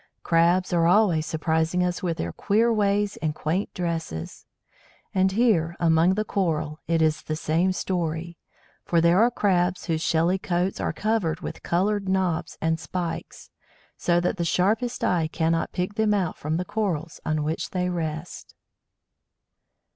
Crabs 0.23 0.73
are 0.73 0.87
always 0.87 1.27
surprising 1.27 1.83
us 1.83 2.01
with 2.01 2.17
their 2.17 2.33
queer 2.33 2.73
ways 2.73 3.17
and 3.17 3.35
quaint 3.35 3.71
"dresses"; 3.75 4.47
and 5.13 5.33
here, 5.33 5.75
among 5.79 6.15
the 6.15 6.25
Coral, 6.25 6.79
it 6.87 7.03
is 7.03 7.21
the 7.21 7.35
same 7.35 7.71
story. 7.71 8.39
For 8.83 8.99
there 8.99 9.19
are 9.21 9.29
Crabs 9.29 9.85
whose 9.85 10.01
shelly 10.01 10.39
coats 10.39 10.79
are 10.81 10.91
covered 10.91 11.41
with 11.41 11.61
coloured 11.61 12.09
knobs 12.09 12.57
and 12.59 12.79
spikes, 12.79 13.51
so 13.95 14.19
that 14.19 14.37
the 14.37 14.43
sharpest 14.43 15.03
eye 15.03 15.27
cannot 15.31 15.71
pick 15.71 15.93
them 15.93 16.15
out 16.15 16.35
from 16.35 16.57
the 16.57 16.65
Corals 16.65 17.19
on 17.23 17.43
which 17.43 17.69
they 17.69 17.87
rest. 17.87 18.55